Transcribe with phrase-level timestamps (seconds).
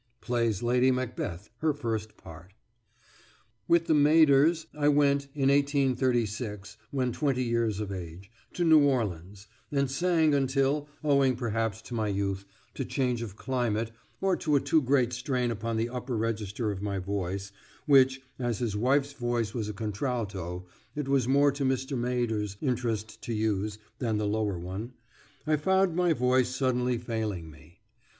[0.19, 2.55] PLAYS LADY MACBETH, HER FIRST PART
[3.67, 9.45] With the Maeders I went [in 1836, when twenty years of age] to New Orleans,
[9.71, 14.59] and sang until, owing perhaps to my youth, to change of climate, or to a
[14.59, 17.51] too great strain upon the upper register of my voice,
[17.85, 20.65] which, as his wife's voice was a contralto,
[20.95, 21.95] it was more to Mr.
[21.95, 24.93] Maeder's interest to use, than the lower one,
[25.45, 27.81] I found my voice suddenly failing me.